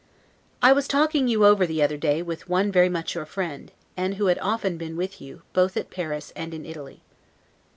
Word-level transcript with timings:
I 0.63 0.71
was 0.73 0.87
talking 0.87 1.27
you 1.27 1.45
over 1.45 1.67
the 1.67 1.83
other 1.83 1.95
day 1.95 2.23
with 2.23 2.49
one 2.49 2.71
very 2.71 2.89
much 2.89 3.13
your 3.13 3.27
friend, 3.27 3.71
and 3.95 4.15
who 4.15 4.25
had 4.33 4.39
often 4.39 4.75
been 4.75 4.97
with 4.97 5.21
you, 5.21 5.43
both 5.53 5.77
at 5.77 5.91
Paris 5.91 6.33
and 6.35 6.55
in 6.55 6.65
Italy. 6.65 7.03